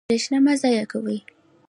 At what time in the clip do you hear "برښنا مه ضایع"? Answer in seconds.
0.09-0.85